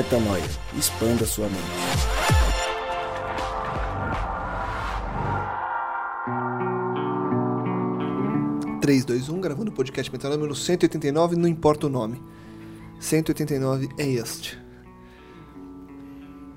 [0.00, 0.42] Metanoia.
[0.78, 1.60] Expanda sua mente.
[8.80, 12.22] Três, dois, um, gravando o podcast Metanoia número 189, não importa o nome.
[12.98, 14.58] 189 é este.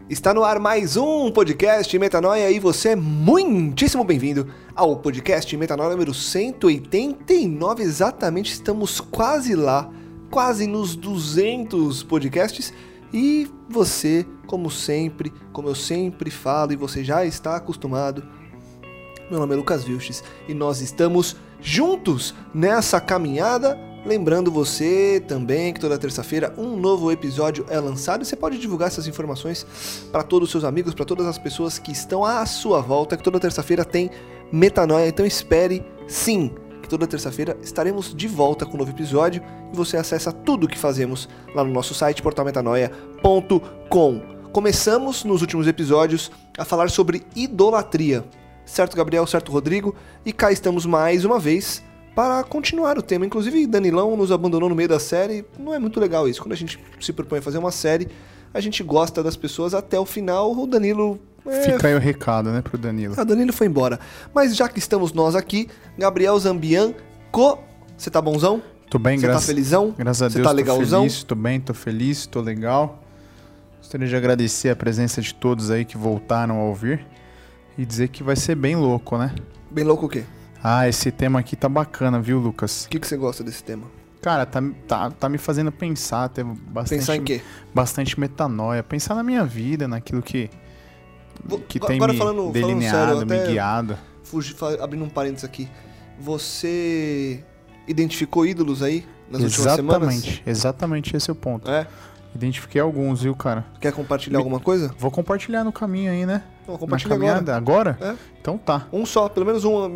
[0.09, 5.89] Está no ar mais um podcast Metanoia e você é muitíssimo bem-vindo ao podcast Metanoia
[5.89, 7.84] número 189.
[7.84, 9.91] Exatamente, estamos quase lá,
[10.31, 12.71] quase nos 200 podcasts.
[13.13, 18.23] E você, como sempre, como eu sempre falo e você já está acostumado,
[19.30, 25.80] meu nome é Lucas Vilches e nós estamos juntos nessa caminhada Lembrando você também que
[25.80, 29.66] toda terça-feira um novo episódio é lançado e você pode divulgar essas informações
[30.12, 33.23] para todos os seus amigos, para todas as pessoas que estão à sua volta, que
[33.23, 34.12] toda terça-feira tem
[34.52, 35.07] metanoia.
[35.07, 36.52] Então espere sim
[36.83, 40.67] que toda terça-feira estaremos de volta com um novo episódio e você acessa tudo o
[40.67, 44.21] que fazemos lá no nosso site portalmetanoia.com.
[44.51, 48.25] Começamos nos últimos episódios a falar sobre idolatria.
[48.65, 49.25] Certo, Gabriel?
[49.25, 49.95] Certo, Rodrigo?
[50.25, 51.81] E cá estamos mais uma vez
[52.13, 53.25] para continuar o tema.
[53.25, 55.45] Inclusive, Danilão nos abandonou no meio da série.
[55.57, 56.41] Não é muito legal isso.
[56.41, 58.09] Quando a gente se propõe a fazer uma série,
[58.54, 60.51] a gente gosta das pessoas até o final.
[60.51, 61.20] O Danilo.
[61.46, 61.71] É...
[61.71, 63.15] Fica aí o recado, né, pro Danilo.
[63.18, 63.99] Ah, Danilo foi embora.
[64.34, 66.94] Mas já que estamos nós aqui, Gabriel Zambian,
[67.31, 67.59] co.
[67.97, 68.62] Você tá bonzão?
[68.90, 69.96] Tô bem, graças Você tá felizão?
[69.97, 70.35] Graças a Deus.
[70.35, 71.01] Você tá legalzão?
[71.03, 73.03] Tô feliz, tô bem, tô feliz, tô legal.
[73.79, 77.06] Gostaria de agradecer a presença de todos aí que voltaram a ouvir
[77.78, 79.34] e dizer que vai ser bem louco, né?
[79.69, 80.24] Bem louco o quê?
[80.63, 82.85] Ah, esse tema aqui tá bacana, viu, Lucas?
[82.85, 83.85] O que, que você gosta desse tema?
[84.24, 87.00] Cara, tá, tá, tá me fazendo pensar, ter bastante.
[87.00, 87.41] Pensar em quê?
[87.75, 88.81] Bastante metanoia.
[88.81, 90.50] Pensar na minha vida, naquilo que.
[91.68, 93.97] que tem Agora, me falando, delineado, falando sério, me guiado.
[94.24, 95.68] Fugi, abrindo um parênteses aqui.
[96.22, 97.44] Você
[97.85, 100.16] identificou ídolos aí nas exatamente, últimas semanas?
[100.16, 101.69] Exatamente, exatamente esse é o ponto.
[101.69, 101.85] É?
[102.34, 103.66] Identifiquei alguns, viu, cara?
[103.81, 104.96] Quer compartilhar alguma coisa?
[104.97, 106.44] Vou compartilhar no caminho aí, né?
[106.66, 107.56] Não, compartilha agora.
[107.58, 107.97] Agora?
[108.00, 108.16] É.
[108.42, 108.88] Então tá.
[108.94, 109.94] Um só, pelo menos um.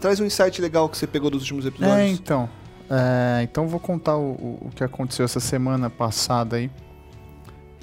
[0.00, 1.98] Traz um insight legal que você pegou dos últimos episódios.
[1.98, 2.48] É, então.
[2.88, 6.70] É, então vou contar o, o, que aconteceu essa semana passada aí.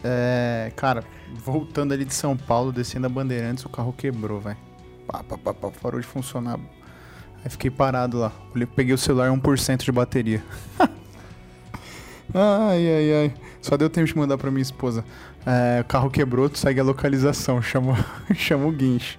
[0.04, 1.04] É, cara,
[1.34, 4.58] voltando ali de São Paulo, descendo a Bandeirantes, o carro quebrou, velho.
[5.82, 6.60] Parou de funcionar.
[7.44, 8.32] Aí fiquei parado lá.
[8.76, 10.44] Peguei o celular 1% de bateria.
[12.34, 13.34] ai, ai, ai.
[13.62, 15.04] Só deu tempo de mandar pra minha esposa.
[15.46, 17.98] É, o carro quebrou, tu segue a localização, chama,
[18.34, 19.18] chama o guinche.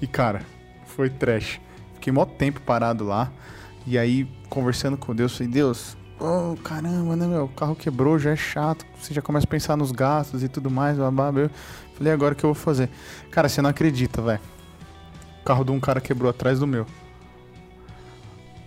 [0.00, 0.42] E cara,
[0.86, 1.60] foi trash.
[1.94, 3.32] Fiquei mó tempo parado lá.
[3.86, 7.44] E aí, conversando com Deus, falei, Deus, oh caramba, né, meu?
[7.44, 8.84] O carro quebrou, já é chato.
[9.00, 11.32] Você já começa a pensar nos gastos e tudo mais, blá, blá.
[11.94, 12.90] Falei, agora o que eu vou fazer?
[13.30, 14.40] Cara, você não acredita, velho.
[15.40, 16.84] O carro de um cara quebrou atrás do meu.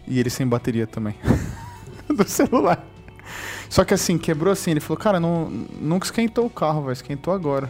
[0.07, 1.15] E ele sem bateria também.
[2.07, 2.87] do celular.
[3.69, 5.49] Só que assim, quebrou assim, ele falou, cara, não,
[5.79, 7.69] nunca esquentou o carro, velho, esquentou agora.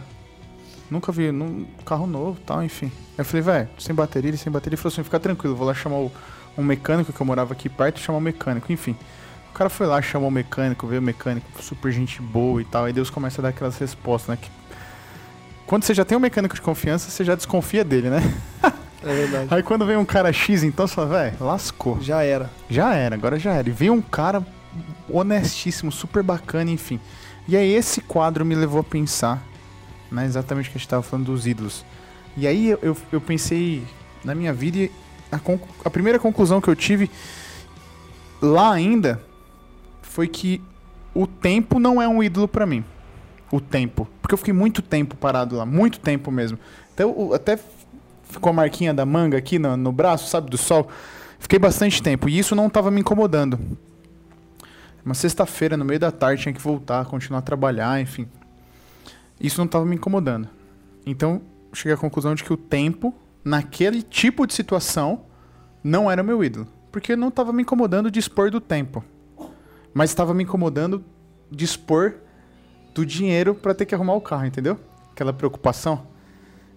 [0.90, 2.86] Nunca vi, num carro novo tal, enfim.
[2.86, 4.74] Aí eu falei, velho, sem bateria, ele sem bateria.
[4.74, 6.12] Ele falou assim, fica tranquilo, vou lá chamar o,
[6.56, 8.96] um mecânico, que eu morava aqui perto, chamar o mecânico, enfim.
[9.50, 12.84] O cara foi lá, chamou o mecânico, veio o mecânico, super gente boa e tal.
[12.84, 14.38] Aí Deus começa a dar aquelas respostas, né?
[14.40, 14.50] Que...
[15.66, 18.20] Quando você já tem um mecânico de confiança, você já desconfia dele, né?
[19.02, 19.54] É verdade.
[19.54, 21.98] Aí quando vem um cara X, então você fala, velho, lascou.
[22.02, 22.50] Já era.
[22.68, 23.66] Já era, agora já era.
[23.66, 24.44] E veio um cara
[25.08, 27.00] honestíssimo, super bacana, enfim.
[27.48, 29.42] E aí esse quadro me levou a pensar,
[30.10, 31.84] né, exatamente o que a gente estava falando dos ídolos.
[32.36, 33.82] E aí eu, eu pensei
[34.24, 34.92] na minha vida e
[35.30, 35.40] a,
[35.84, 37.10] a primeira conclusão que eu tive
[38.40, 39.20] lá ainda
[40.02, 40.62] foi que
[41.14, 42.84] o tempo não é um ídolo para mim.
[43.50, 44.08] O tempo.
[44.20, 46.58] Porque eu fiquei muito tempo parado lá, muito tempo mesmo.
[46.94, 47.58] Então, até
[48.24, 50.88] ficou a marquinha da manga aqui no, no braço, sabe, do sol.
[51.38, 53.58] Fiquei bastante tempo e isso não estava me incomodando.
[55.04, 58.28] Uma sexta-feira, no meio da tarde, tinha que voltar, continuar a trabalhar, enfim.
[59.40, 60.48] Isso não estava me incomodando.
[61.06, 61.40] Então,
[61.72, 63.14] cheguei à conclusão de que o tempo,
[63.44, 65.26] naquele tipo de situação,
[65.82, 66.66] não era meu ídolo.
[66.92, 69.04] Porque não estava me incomodando dispor do tempo.
[69.94, 71.04] Mas estava me incomodando
[71.50, 72.14] dispor
[72.94, 74.78] do dinheiro para ter que arrumar o carro, entendeu?
[75.12, 76.06] Aquela preocupação.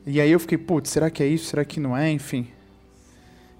[0.05, 1.45] E aí eu fiquei, putz, será que é isso?
[1.45, 2.11] Será que não é?
[2.11, 2.47] Enfim.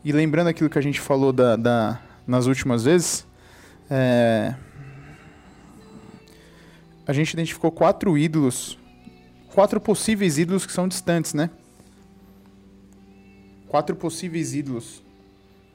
[0.04, 3.26] E lembrando aquilo que a gente falou da, da nas últimas vezes,
[3.90, 4.56] é...
[7.06, 8.78] A gente identificou quatro ídolos,
[9.54, 11.50] quatro possíveis ídolos que são distantes, né?
[13.74, 15.02] Quatro possíveis ídolos.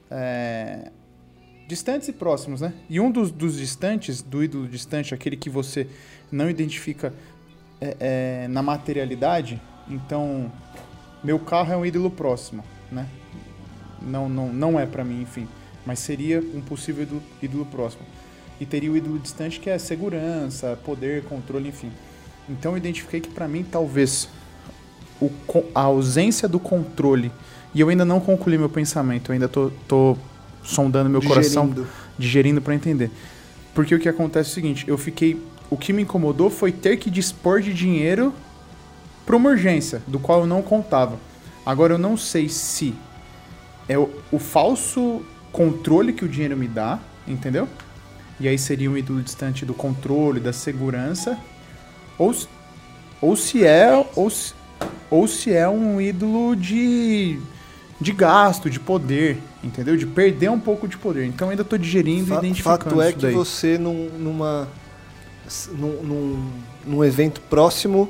[0.09, 0.89] É...
[1.67, 2.71] Distantes e próximos, né?
[2.89, 5.85] E um dos, dos, distantes, do ídolo distante, aquele que você
[6.31, 7.13] não identifica
[7.81, 10.49] é, é, na materialidade, então,
[11.21, 13.05] meu carro é um ídolo próximo, né?
[14.01, 15.45] Não, não, não é para mim, enfim
[15.89, 18.03] mas seria um possível ídolo, ídolo próximo.
[18.59, 21.91] E teria o ídolo distante que é segurança, poder, controle, enfim.
[22.47, 24.29] Então eu identifiquei que para mim talvez
[25.21, 25.31] o,
[25.73, 27.31] a ausência do controle
[27.73, 30.17] e eu ainda não concluí meu pensamento, eu ainda tô, tô
[30.63, 31.53] sondando meu digerindo.
[31.53, 31.87] coração,
[32.17, 33.11] digerindo para entender.
[33.73, 36.97] Porque o que acontece é o seguinte, eu fiquei, o que me incomodou foi ter
[36.97, 38.33] que dispor de dinheiro
[39.25, 41.17] para uma urgência, do qual eu não contava.
[41.65, 42.95] Agora eu não sei se
[43.87, 45.21] é o, o falso
[45.51, 47.67] controle que o dinheiro me dá, entendeu?
[48.39, 51.37] E aí seria um ídolo distante do controle, da segurança,
[52.17, 52.35] ou,
[53.21, 54.53] ou se é ou se,
[55.09, 57.39] ou se é um ídolo de
[58.01, 59.97] de gasto, de poder, entendeu?
[59.97, 61.25] De perder um pouco de poder.
[61.25, 63.33] Então ainda estou digerindo Fa e identificando Fato é que daí.
[63.33, 64.67] você num, numa
[65.71, 66.51] num, num,
[66.85, 68.09] num, evento próximo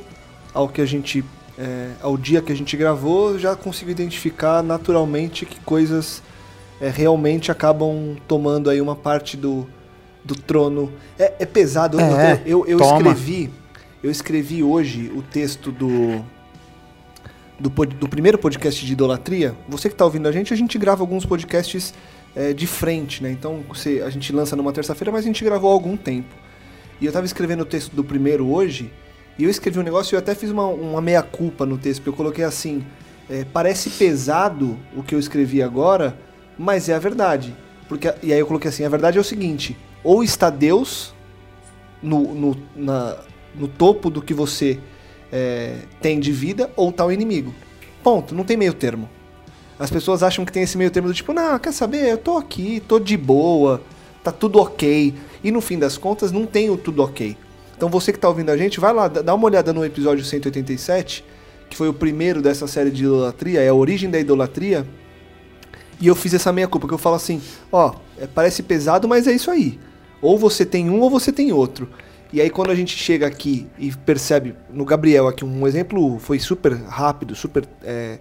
[0.54, 1.26] ao que a gente
[1.58, 6.22] é, ao dia que a gente gravou, já consigo identificar naturalmente que coisas
[6.80, 9.68] é, realmente acabam tomando aí uma parte do,
[10.24, 10.92] do trono.
[11.18, 12.00] É, é pesado.
[12.00, 13.50] É, eu, eu, eu escrevi
[14.02, 16.24] eu escrevi hoje o texto do
[17.60, 21.04] do, do primeiro podcast de idolatria, você que está ouvindo a gente, a gente grava
[21.04, 21.94] alguns podcasts
[22.36, 23.32] é, de frente, né?
[23.32, 26.34] Então você, a gente lança numa terça-feira, mas a gente gravou há algum tempo.
[27.02, 28.92] E eu estava escrevendo o texto do primeiro hoje,
[29.38, 32.10] e eu escrevi um negócio e eu até fiz uma, uma meia-culpa no texto, porque
[32.10, 32.84] eu coloquei assim:
[33.30, 36.18] é, parece pesado o que eu escrevi agora,
[36.58, 37.56] mas é a verdade.
[37.88, 41.14] Porque, e aí eu coloquei assim: a verdade é o seguinte, ou está Deus
[42.02, 43.18] no, no, na,
[43.56, 44.80] no topo do que você
[45.32, 47.54] é, tem de vida ou tal inimigo.
[48.04, 49.10] Ponto, não tem meio termo.
[49.78, 52.38] As pessoas acham que tem esse meio termo do tipo, não, quer saber, eu tô
[52.38, 53.82] aqui, tô de boa,
[54.24, 55.14] tá tudo ok.
[55.44, 57.38] E no fim das contas não tem o tudo ok.
[57.78, 61.24] Então você que tá ouvindo a gente, vai lá, dá uma olhada no episódio 187,
[61.70, 64.86] que foi o primeiro dessa série de idolatria, é a origem da idolatria.
[66.02, 67.42] E eu fiz essa meia culpa, que eu falo assim,
[67.72, 69.80] ó, é, parece pesado, mas é isso aí.
[70.22, 71.90] Ou você tem um ou você tem outro.
[72.32, 76.38] E aí quando a gente chega aqui e percebe, no Gabriel aqui, um exemplo foi
[76.40, 78.20] super rápido, super é,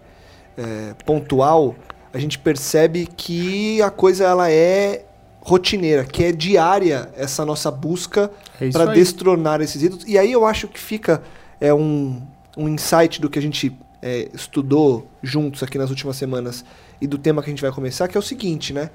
[0.57, 1.77] é, pontual,
[2.13, 5.05] a gente percebe que a coisa ela é
[5.41, 10.05] rotineira, que é diária essa nossa busca é para destronar esses ídolos.
[10.07, 11.23] E aí eu acho que fica
[11.61, 12.23] é, um,
[12.57, 16.65] um insight do que a gente é, estudou juntos aqui nas últimas semanas
[16.99, 18.91] e do tema que a gente vai começar, que é o seguinte, né?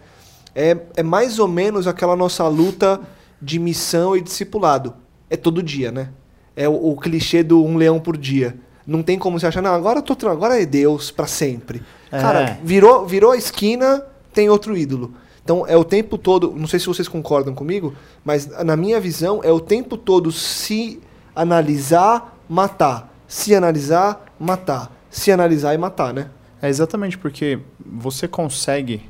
[0.55, 2.99] É, é mais ou menos aquela nossa luta
[3.41, 5.02] de missão e discipulado
[5.33, 6.09] é todo dia, né?
[6.55, 8.55] É o, o clichê do um leão por dia.
[8.85, 11.81] Não tem como você achar, não, agora eu tô agora é Deus para sempre.
[12.11, 12.19] É.
[12.19, 15.13] Cara, virou, virou a esquina, tem outro ídolo.
[15.43, 19.41] Então é o tempo todo, não sei se vocês concordam comigo, mas na minha visão
[19.43, 21.01] é o tempo todo se
[21.35, 23.11] analisar, matar.
[23.27, 24.95] Se analisar, matar.
[25.09, 26.29] Se analisar e matar, né?
[26.61, 29.09] É exatamente porque você consegue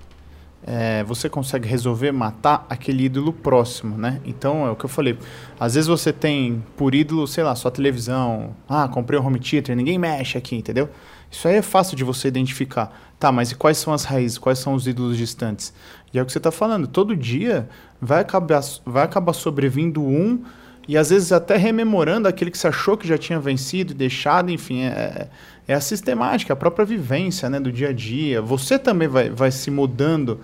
[0.66, 4.22] é, você consegue resolver matar aquele ídolo próximo, né?
[4.26, 5.18] Então é o que eu falei.
[5.60, 8.56] Às vezes você tem por ídolo, sei lá, sua televisão.
[8.68, 10.90] Ah, comprei um home theater, ninguém mexe aqui, entendeu?
[11.30, 12.98] Isso aí é fácil de você identificar.
[13.20, 14.38] Tá, mas e quais são as raízes?
[14.38, 15.74] Quais são os ídolos distantes?
[16.14, 16.88] E é o que você está falando.
[16.88, 17.68] Todo dia
[18.00, 20.44] vai acabar, vai acabar sobrevindo um
[20.88, 24.84] e às vezes até rememorando aquele que você achou que já tinha vencido deixado, enfim,
[24.84, 25.30] é, é
[25.72, 28.42] a sistemática, a própria vivência né, do dia a dia.
[28.42, 30.40] Você também vai, vai se mudando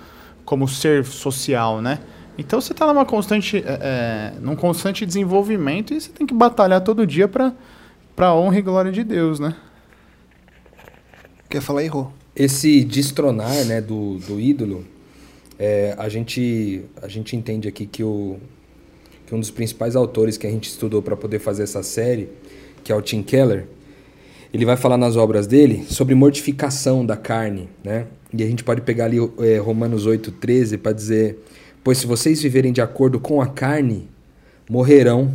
[0.45, 2.00] como ser social, né?
[2.38, 6.81] Então você está numa constante, é, é, num constante desenvolvimento e você tem que batalhar
[6.81, 7.54] todo dia para
[8.16, 9.56] para honra e glória de Deus, né?
[11.49, 12.07] Quer falar aí, Rô?
[12.35, 14.85] Esse destronar, né, do, do ídolo,
[15.57, 18.38] é, a gente a gente entende aqui que o
[19.26, 22.30] que um dos principais autores que a gente estudou para poder fazer essa série,
[22.83, 23.68] que é o Tim Keller,
[24.54, 28.08] ele vai falar nas obras dele sobre mortificação da carne, né?
[28.34, 31.40] E a gente pode pegar ali é, Romanos 8,13 para dizer:
[31.84, 34.08] Pois se vocês viverem de acordo com a carne,
[34.70, 35.34] morrerão.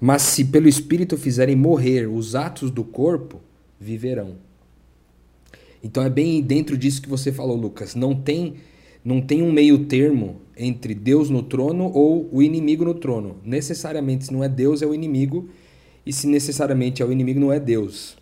[0.00, 3.40] Mas se pelo Espírito fizerem morrer os atos do corpo,
[3.80, 4.36] viverão.
[5.82, 7.94] Então é bem dentro disso que você falou, Lucas.
[7.94, 8.54] Não tem,
[9.04, 13.36] não tem um meio termo entre Deus no trono ou o inimigo no trono.
[13.44, 15.48] Necessariamente, se não é Deus, é o inimigo
[16.04, 18.16] e se necessariamente é o inimigo, não é Deus.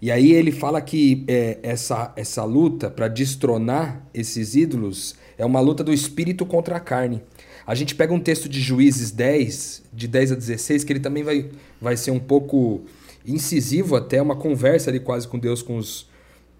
[0.00, 5.60] E aí ele fala que é, essa, essa luta para destronar esses ídolos é uma
[5.60, 7.22] luta do espírito contra a carne.
[7.64, 11.22] A gente pega um texto de Juízes 10, de 10 a 16, que ele também
[11.22, 11.48] vai,
[11.80, 12.80] vai ser um pouco
[13.24, 16.08] incisivo até, uma conversa ali quase com Deus, com, os,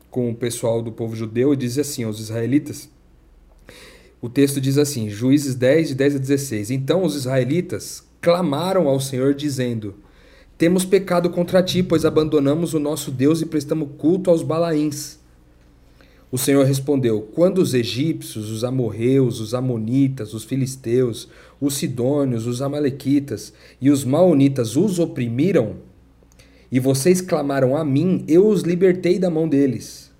[0.08, 2.88] com o pessoal do povo judeu, e diz assim aos israelitas.
[4.20, 6.70] O texto diz assim, Juízes 10, de 10 a 16.
[6.70, 9.96] Então os israelitas clamaram ao Senhor dizendo...
[10.62, 15.18] Temos pecado contra ti, pois abandonamos o nosso Deus e prestamos culto aos Balaíns.
[16.30, 21.28] O Senhor respondeu: Quando os egípcios, os amorreus, os amonitas, os filisteus,
[21.60, 25.78] os sidônios, os amalequitas e os maonitas os oprimiram,
[26.70, 30.12] e vocês clamaram a mim, eu os libertei da mão deles.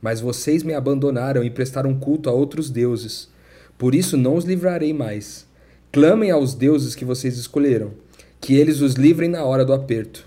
[0.00, 3.28] Mas vocês me abandonaram e prestaram culto a outros deuses.
[3.76, 5.44] Por isso não os livrarei mais.
[5.90, 7.90] Clamem aos deuses que vocês escolheram,
[8.40, 10.26] que eles os livrem na hora do aperto.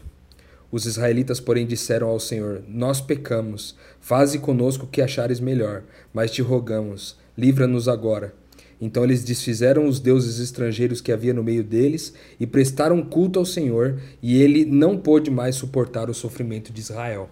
[0.71, 6.31] Os israelitas, porém, disseram ao Senhor: Nós pecamos, faze conosco o que achares melhor, mas
[6.31, 8.33] te rogamos, livra-nos agora.
[8.81, 13.45] Então eles desfizeram os deuses estrangeiros que havia no meio deles e prestaram culto ao
[13.45, 17.29] Senhor, e ele não pôde mais suportar o sofrimento de Israel.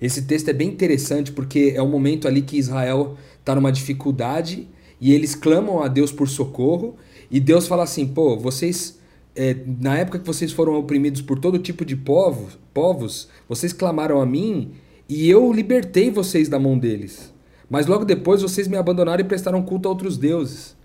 [0.00, 4.66] Esse texto é bem interessante porque é um momento ali que Israel está numa dificuldade
[5.00, 6.96] e eles clamam a Deus por socorro,
[7.30, 8.98] e Deus fala assim: pô, vocês.
[9.36, 14.20] É, na época que vocês foram oprimidos por todo tipo de povo, povos, vocês clamaram
[14.20, 14.72] a mim
[15.08, 17.32] e eu libertei vocês da mão deles.
[17.68, 20.76] Mas logo depois vocês me abandonaram e prestaram culto a outros deuses.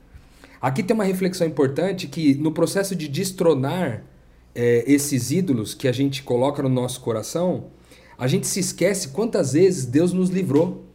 [0.62, 4.04] Aqui tem uma reflexão importante que no processo de destronar
[4.56, 7.68] é, esses ídolos que a gente coloca no nosso coração,
[8.18, 10.86] a gente se esquece quantas vezes Deus nos livrou.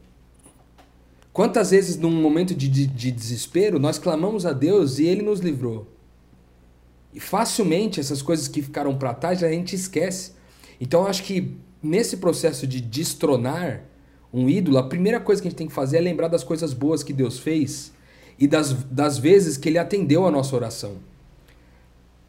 [1.33, 5.41] Quantas vezes, num momento de, de, de desespero, nós clamamos a Deus e Ele nos
[5.41, 5.94] livrou.
[7.15, 10.33] E facilmente essas coisas que ficaram para trás a gente esquece.
[10.81, 13.85] Então acho que nesse processo de destronar
[14.33, 16.75] um ídolo, a primeira coisa que a gente tem que fazer é lembrar das coisas
[16.75, 17.93] boas que Deus fez
[18.37, 20.97] e das, das vezes que Ele atendeu a nossa oração.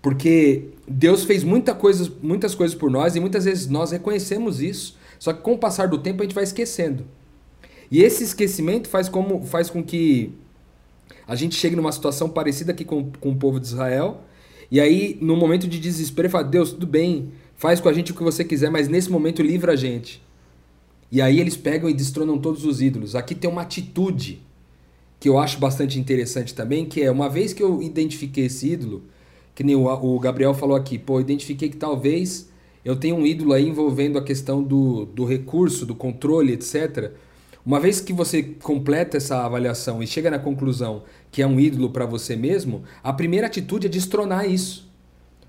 [0.04, 4.96] Porque Deus fez muita coisa, muitas coisas por nós e muitas vezes nós reconhecemos isso,
[5.18, 7.08] só que com o passar do tempo a gente vai esquecendo.
[7.89, 10.32] E esse esquecimento faz, como, faz com que
[11.27, 14.22] a gente chegue numa situação parecida aqui com, com o povo de Israel,
[14.72, 18.16] e aí, no momento de desespero, fala: Deus, tudo bem, faz com a gente o
[18.16, 20.22] que você quiser, mas nesse momento livra a gente.
[21.12, 23.16] E aí eles pegam e destronam todos os ídolos.
[23.16, 24.42] Aqui tem uma atitude
[25.20, 29.04] que eu acho bastante interessante também, que é uma vez que eu identifiquei esse ídolo,
[29.54, 32.50] que nem o, o Gabriel falou aqui, pô, identifiquei que talvez
[32.84, 37.14] eu tenha um ídolo aí envolvendo a questão do, do recurso, do controle, etc.
[37.66, 41.90] Uma vez que você completa essa avaliação e chega na conclusão que é um ídolo
[41.90, 44.88] para você mesmo, a primeira atitude é destronar isso.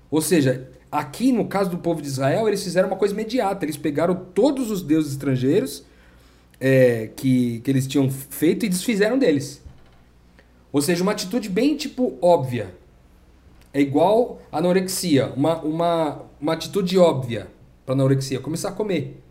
[0.09, 3.63] Ou seja, aqui no caso do povo de Israel, eles fizeram uma coisa imediata.
[3.63, 5.83] Eles pegaram todos os deuses estrangeiros
[6.59, 9.61] é, que, que eles tinham feito e desfizeram deles.
[10.71, 12.73] Ou seja, uma atitude bem tipo óbvia.
[13.71, 17.47] É igual anorexia, uma, uma, uma atitude óbvia
[17.85, 19.21] para anorexia, começar a comer.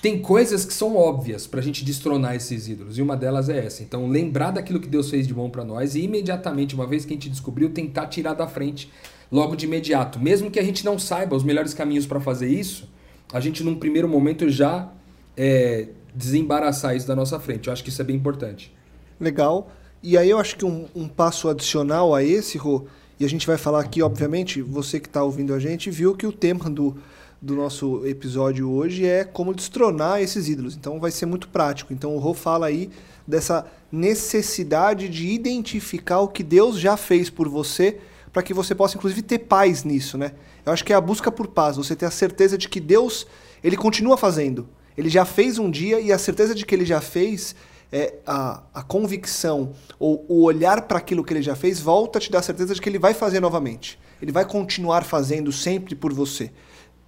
[0.00, 3.64] Tem coisas que são óbvias para a gente destronar esses ídolos, e uma delas é
[3.64, 3.82] essa.
[3.82, 7.12] Então, lembrar daquilo que Deus fez de bom para nós e imediatamente, uma vez que
[7.12, 8.90] a gente descobriu, tentar tirar da frente
[9.30, 10.20] logo de imediato.
[10.20, 12.88] Mesmo que a gente não saiba os melhores caminhos para fazer isso,
[13.32, 14.88] a gente, num primeiro momento, já
[15.36, 17.66] é, desembaraçar isso da nossa frente.
[17.66, 18.72] Eu acho que isso é bem importante.
[19.20, 19.70] Legal.
[20.02, 22.86] E aí eu acho que um, um passo adicional a esse, Rô,
[23.18, 26.24] e a gente vai falar aqui, obviamente, você que está ouvindo a gente viu que
[26.24, 26.96] o tema do,
[27.40, 30.76] do nosso episódio hoje é como destronar esses ídolos.
[30.76, 31.92] Então vai ser muito prático.
[31.92, 32.90] Então o Rô fala aí
[33.26, 37.98] dessa necessidade de identificar o que Deus já fez por você,
[38.32, 40.32] para que você possa inclusive ter paz nisso, né?
[40.66, 43.26] Eu acho que é a busca por paz, você ter a certeza de que Deus,
[43.62, 44.68] ele continua fazendo.
[44.96, 47.54] Ele já fez um dia e a certeza de que ele já fez
[47.90, 52.20] é, a, a convicção ou o olhar para aquilo que ele já fez volta a
[52.20, 53.98] te dar a certeza de que ele vai fazer novamente.
[54.20, 56.50] Ele vai continuar fazendo sempre por você.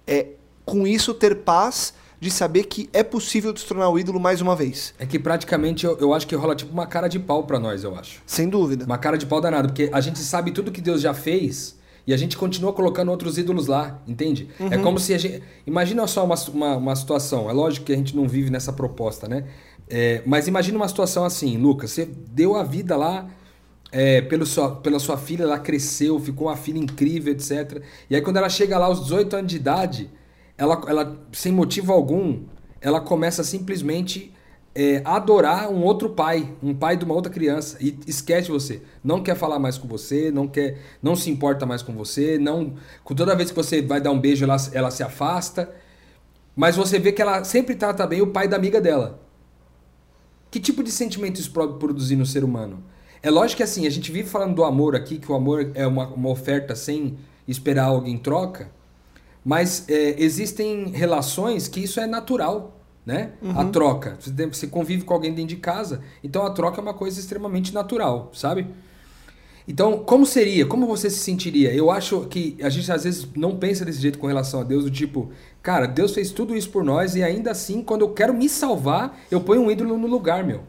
[0.05, 0.27] É
[0.65, 4.93] com isso ter paz de saber que é possível destronar o ídolo mais uma vez.
[4.99, 7.83] É que praticamente eu, eu acho que rola tipo uma cara de pau para nós,
[7.83, 8.21] eu acho.
[8.27, 8.85] Sem dúvida.
[8.85, 12.13] Uma cara de pau danado, porque a gente sabe tudo que Deus já fez e
[12.13, 14.49] a gente continua colocando outros ídolos lá, entende?
[14.59, 14.73] É uhum.
[14.73, 15.41] É como se a gente.
[15.65, 17.49] Imagina só uma, uma, uma, situação.
[17.49, 19.45] É lógico que a gente não vive nessa proposta, né?
[19.89, 23.27] É, mas imagina uma situação assim, Lucas, você deu a vida lá
[23.91, 27.83] é, pelo sua, pela sua filha, ela cresceu, ficou uma filha incrível, etc.
[28.09, 30.09] E aí quando ela chega lá aos 18 anos de idade,
[30.57, 32.43] ela, ela sem motivo algum,
[32.79, 34.33] ela começa simplesmente
[34.73, 39.21] é, adorar um outro pai, um pai de uma outra criança e esquece você, não
[39.21, 42.75] quer falar mais com você, não quer, não se importa mais com você, não,
[43.15, 45.69] toda vez que você vai dar um beijo ela, ela se afasta,
[46.55, 49.19] mas você vê que ela sempre trata bem o pai da amiga dela.
[50.49, 52.83] Que tipo de sentimento isso produzir no ser humano?
[53.23, 55.85] É lógico que assim, a gente vive falando do amor aqui, que o amor é
[55.85, 58.69] uma, uma oferta sem esperar alguém em troca,
[59.43, 63.31] mas é, existem relações que isso é natural, né?
[63.41, 63.59] Uhum.
[63.59, 64.17] A troca.
[64.51, 68.31] Você convive com alguém dentro de casa, então a troca é uma coisa extremamente natural,
[68.33, 68.67] sabe?
[69.67, 70.65] Então, como seria?
[70.65, 71.73] Como você se sentiria?
[71.73, 74.83] Eu acho que a gente às vezes não pensa desse jeito com relação a Deus,
[74.83, 78.33] do tipo, Cara, Deus fez tudo isso por nós e ainda assim, quando eu quero
[78.33, 80.61] me salvar, eu ponho um ídolo no lugar, meu.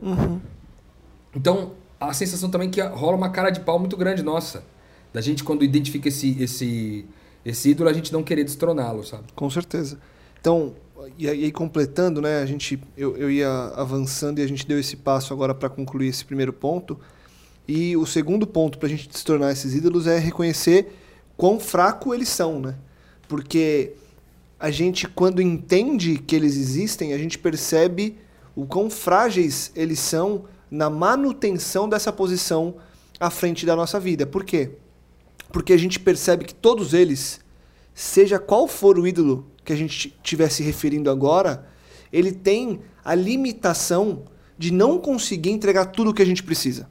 [1.34, 1.72] Então,
[2.08, 4.64] a sensação também que rola uma cara de pau muito grande nossa.
[5.12, 7.06] Da gente, quando identifica esse, esse,
[7.44, 9.24] esse ídolo, a gente não querer destroná-lo, sabe?
[9.34, 9.98] Com certeza.
[10.40, 10.74] Então,
[11.18, 14.96] e aí completando, né, a gente, eu, eu ia avançando e a gente deu esse
[14.96, 16.98] passo agora para concluir esse primeiro ponto.
[17.66, 20.92] E o segundo ponto para a gente se tornar esses ídolos é reconhecer
[21.36, 22.74] quão fraco eles são, né?
[23.28, 23.92] Porque
[24.58, 28.16] a gente, quando entende que eles existem, a gente percebe
[28.54, 32.76] o quão frágeis eles são na manutenção dessa posição
[33.20, 34.24] à frente da nossa vida.
[34.24, 34.70] Por quê?
[35.52, 37.40] Porque a gente percebe que todos eles,
[37.92, 41.68] seja qual for o ídolo que a gente estiver se referindo agora,
[42.10, 44.22] ele tem a limitação
[44.56, 46.88] de não conseguir entregar tudo o que a gente precisa.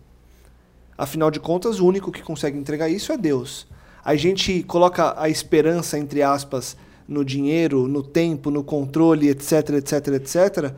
[0.96, 3.66] Afinal de contas, o único que consegue entregar isso é Deus.
[4.06, 10.08] A gente coloca a esperança, entre aspas, no dinheiro, no tempo, no controle, etc, etc,
[10.10, 10.76] etc,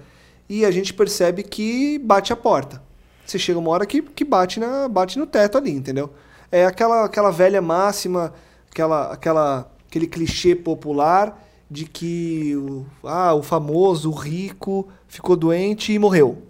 [0.47, 2.81] e a gente percebe que bate a porta.
[3.25, 6.09] Você chega uma hora que, que bate, na, bate no teto ali, entendeu?
[6.51, 8.33] É aquela, aquela velha máxima,
[8.69, 15.91] aquela, aquela, aquele clichê popular de que o, ah, o famoso, o rico, ficou doente
[15.91, 16.43] e morreu.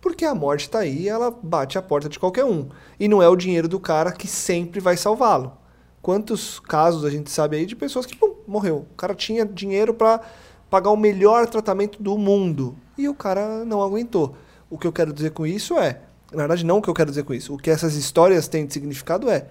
[0.00, 2.68] Porque a morte está aí, ela bate a porta de qualquer um.
[2.98, 5.52] E não é o dinheiro do cara que sempre vai salvá-lo.
[6.00, 8.86] Quantos casos a gente sabe aí de pessoas que, pum, morreu.
[8.90, 10.20] O cara tinha dinheiro para
[10.68, 12.76] pagar o melhor tratamento do mundo.
[12.98, 14.34] E o cara não aguentou.
[14.72, 16.00] O que eu quero dizer com isso é.
[16.32, 17.52] Na verdade, não o que eu quero dizer com isso.
[17.54, 19.46] O que essas histórias têm de significado é.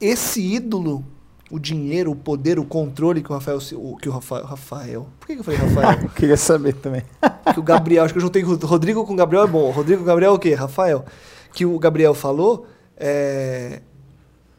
[0.00, 1.04] Esse ídolo,
[1.50, 3.58] o dinheiro, o poder, o controle que o Rafael.
[3.74, 4.44] o- Que o Rafael.
[4.44, 5.06] Rafael.
[5.18, 6.08] Por que que eu falei Rafael?
[6.14, 7.02] Queria saber também.
[7.54, 9.70] que o Gabriel, acho que eu juntei o Rodrigo com o Gabriel é bom.
[9.70, 10.54] Rodrigo Gabriel é o quê?
[10.54, 11.04] Rafael.
[11.52, 13.80] Que o Gabriel falou, é,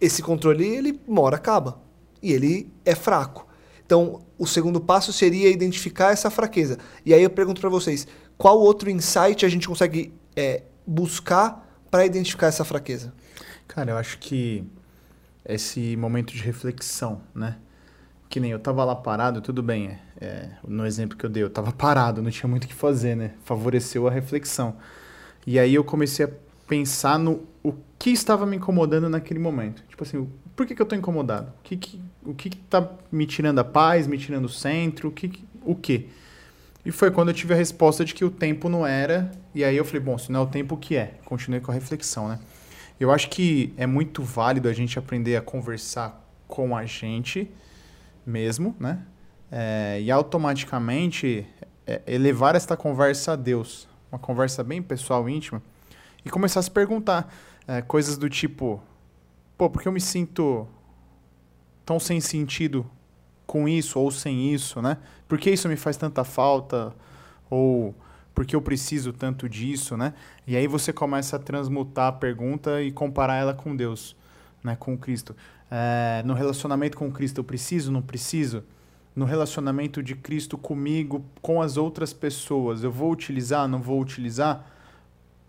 [0.02, 1.80] esse controle, ele uma hora acaba.
[2.22, 3.46] E ele é fraco.
[3.86, 6.80] Então, o segundo passo seria identificar essa fraqueza.
[7.06, 12.06] E aí eu pergunto para vocês, qual outro insight a gente consegue é, buscar para
[12.06, 13.13] identificar essa fraqueza?
[13.68, 14.63] Cara, eu acho que
[15.48, 17.57] esse momento de reflexão, né?
[18.29, 21.44] Que nem eu tava lá parado, tudo bem, é, é, no exemplo que eu dei,
[21.44, 23.31] eu tava parado, não tinha muito o que fazer, né?
[23.44, 24.75] Favoreceu a reflexão.
[25.46, 26.29] E aí eu comecei a
[26.68, 29.83] pensar no o que estava me incomodando naquele momento.
[29.88, 31.51] Tipo assim, por que, que eu tô incomodado?
[31.60, 35.10] O que, que, o que, que tá me tirando a paz, me tirando o centro?
[35.10, 36.07] O que, que- o quê?
[36.86, 39.32] E foi quando eu tive a resposta de que o tempo não era.
[39.56, 41.16] E aí eu falei, bom, se não é o tempo, o que é?
[41.26, 42.40] Continuei com a reflexão, né?
[43.00, 47.52] Eu acho que é muito válido a gente aprender a conversar com a gente
[48.26, 49.00] mesmo, né?
[49.52, 51.48] É, e automaticamente
[51.88, 53.88] é, elevar esta conversa a Deus.
[54.12, 55.62] Uma conversa bem pessoal, íntima.
[56.24, 57.34] E começar a se perguntar
[57.68, 58.82] é, coisas do tipo:
[59.58, 60.68] pô, por que eu me sinto
[61.84, 62.86] tão sem sentido
[63.55, 64.98] com isso ou sem isso, né?
[65.29, 66.94] Por que isso me faz tanta falta?
[67.50, 67.96] Ou
[68.33, 70.13] por que eu preciso tanto disso, né?
[70.46, 74.13] E aí você começa a transmutar a pergunta e comparar ela com Deus,
[74.61, 74.75] né?
[74.77, 75.33] Com Cristo.
[75.72, 78.61] É, no relacionamento com Cristo, eu preciso, não preciso?
[79.15, 84.70] No relacionamento de Cristo comigo, com as outras pessoas, eu vou utilizar, não vou utilizar?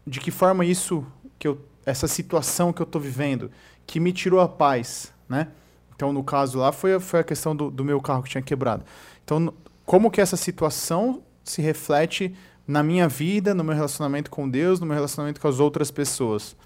[0.07, 1.05] De que forma isso,
[1.41, 3.51] que eu, essa situação que eu estou vivendo,
[3.85, 5.49] que me tirou a paz, né?
[5.97, 8.85] Então, no caso lá, foi, foi a questão do, do meu carro que tinha quebrado.
[9.25, 9.53] Então,
[9.85, 14.87] como que essa situação se reflete na minha vida, no meu relacionamento com Deus, no
[14.87, 16.57] meu relacionamento com as outras pessoas,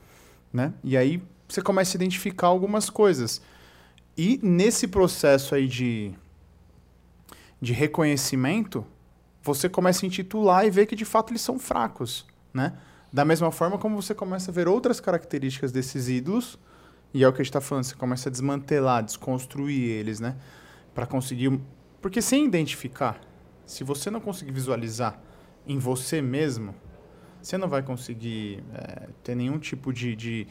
[0.52, 0.72] né?
[0.82, 3.40] E aí você começa a identificar algumas coisas.
[4.16, 6.12] E nesse processo aí de,
[7.60, 8.84] de reconhecimento,
[9.42, 12.72] você começa a intitular e ver que de fato eles são fracos, né?
[13.12, 16.58] Da mesma forma como você começa a ver outras características desses ídolos,
[17.12, 20.36] e é o que a gente está falando, você começa a desmantelar, desconstruir eles, né?
[20.94, 21.58] Para conseguir.
[22.00, 23.20] Porque sem identificar,
[23.66, 25.20] se você não conseguir visualizar
[25.66, 26.74] em você mesmo,
[27.42, 30.46] você não vai conseguir é, ter nenhum tipo de, de,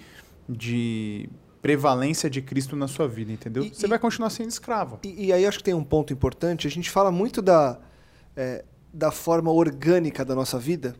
[0.47, 1.29] de
[1.61, 3.63] prevalência de Cristo na sua vida, entendeu?
[3.63, 4.99] E- você e- vai continuar sendo escravo.
[5.03, 6.67] E, e aí acho que tem um ponto importante.
[6.67, 7.79] A gente fala muito da,
[8.35, 10.95] é, da forma orgânica da nossa vida,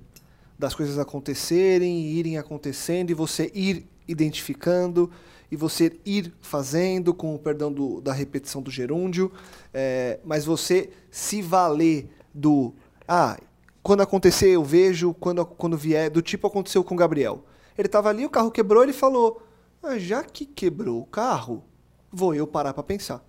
[0.57, 5.09] das coisas acontecerem e irem acontecendo, e você ir identificando,
[5.51, 9.31] e você ir fazendo, com o perdão do- da repetição do gerúndio,
[9.73, 12.73] é, mas você se valer do.
[13.07, 13.37] Ah,
[13.81, 17.43] quando acontecer eu vejo, quando, quando vier, do tipo aconteceu com o Gabriel.
[17.77, 19.41] Ele estava ali, o carro quebrou, ele falou:
[19.81, 21.63] ah, já que quebrou o carro,
[22.11, 23.25] vou eu parar para pensar.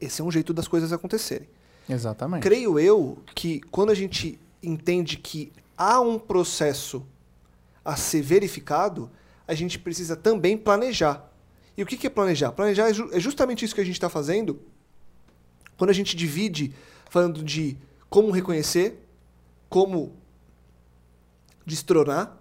[0.00, 1.48] Esse é um jeito das coisas acontecerem.
[1.88, 2.42] Exatamente.
[2.42, 7.04] Creio eu que quando a gente entende que há um processo
[7.84, 9.10] a ser verificado,
[9.46, 11.30] a gente precisa também planejar.
[11.76, 12.52] E o que é planejar?
[12.52, 14.60] Planejar é, é justamente isso que a gente está fazendo
[15.76, 16.74] Quando a gente divide
[17.08, 17.76] falando de
[18.08, 19.06] como reconhecer,
[19.68, 20.14] como
[21.64, 22.38] destronar,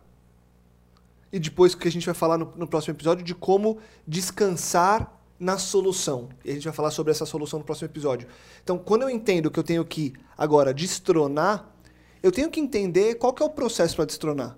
[1.32, 5.58] e depois que a gente vai falar no, no próximo episódio de como descansar na
[5.58, 6.30] solução.
[6.44, 8.28] E a gente vai falar sobre essa solução no próximo episódio.
[8.64, 11.74] Então, quando eu entendo que eu tenho que agora destronar,
[12.22, 14.58] eu tenho que entender qual que é o processo para destronar.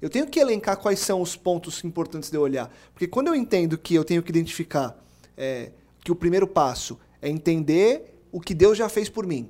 [0.00, 2.70] Eu tenho que elencar quais são os pontos importantes de eu olhar.
[2.92, 4.96] Porque quando eu entendo que eu tenho que identificar
[5.36, 5.70] é,
[6.04, 9.48] que o primeiro passo é entender o que Deus já fez por mim.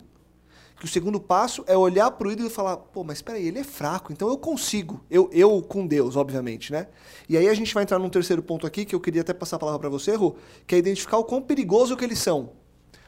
[0.79, 3.49] Que o segundo passo é olhar para o ídolo e falar, pô, mas espera aí,
[3.49, 5.03] ele é fraco, então eu consigo.
[5.11, 6.87] Eu, eu com Deus, obviamente, né?
[7.29, 9.57] E aí a gente vai entrar num terceiro ponto aqui, que eu queria até passar
[9.57, 12.51] a palavra para você, Rô, que é identificar o quão perigoso que eles são.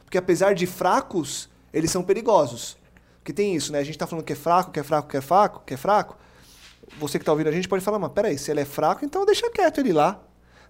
[0.03, 2.75] Porque apesar de fracos, eles são perigosos.
[3.19, 3.77] Porque tem isso, né?
[3.77, 5.77] A gente está falando que é fraco, que é fraco, que é fraco, que é
[5.77, 6.17] fraco.
[6.97, 9.25] Você que está ouvindo a gente pode falar, mas peraí, se ele é fraco, então
[9.25, 10.21] deixa quieto ele lá.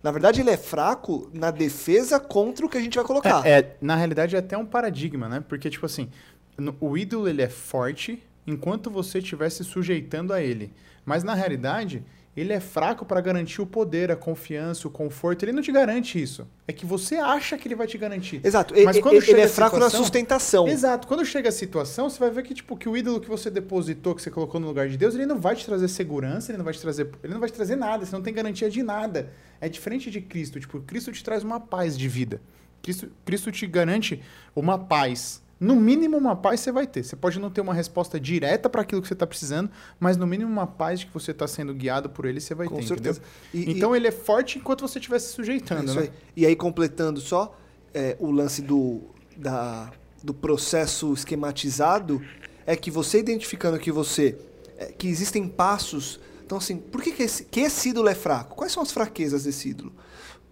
[0.02, 3.46] Na verdade, ele é fraco na defesa contra o que a gente vai colocar.
[3.46, 5.44] É, é, na realidade, é até um paradigma, né?
[5.48, 6.10] Porque, tipo assim,
[6.58, 10.72] no- o ídolo ele é forte enquanto você estiver se sujeitando a ele.
[11.06, 12.04] Mas, na realidade,
[12.38, 15.44] ele é fraco para garantir o poder, a confiança, o conforto.
[15.44, 16.48] Ele não te garante isso.
[16.68, 18.40] É que você acha que ele vai te garantir.
[18.44, 18.74] Exato.
[18.74, 20.68] Mas ele, quando ele- chega ele é fraco na situação- sustentação.
[20.68, 21.08] Exato.
[21.08, 24.16] Quando chega a situação, você vai ver que, tipo, que o ídolo que você depositou,
[24.16, 26.66] que você colocou no lugar de Deus, ele não vai te trazer segurança, ele não
[26.66, 29.32] vai te trazer, ele não vai te trazer nada, você não tem garantia de nada.
[29.60, 30.60] É diferente de Cristo.
[30.60, 32.40] Tipo, Cristo te traz uma paz de vida.
[32.82, 34.22] Cristo, Cristo te garante
[34.56, 35.42] uma paz.
[35.60, 37.04] No mínimo, uma paz você vai ter.
[37.04, 39.70] Você pode não ter uma resposta direta para aquilo que você está precisando,
[40.00, 42.68] mas no mínimo uma paz de que você está sendo guiado por ele, você vai
[42.68, 42.88] Com ter.
[42.88, 43.22] certeza.
[43.54, 43.74] entendeu?
[43.74, 46.04] E- então ele é forte enquanto você estiver se É sujeitando, isso né?
[46.04, 46.12] aí.
[46.36, 47.58] E aí, completando só,
[47.94, 49.02] é, o lance do,
[49.36, 49.92] da,
[50.24, 52.22] do processo esquematizado
[52.66, 54.38] é que você identificando que você.
[54.78, 56.20] é, que existem passos.
[56.46, 58.56] Então, assim, por que, que, esse, que esse ídolo é fraco?
[58.56, 59.92] Quais são as fraquezas desse ídolo?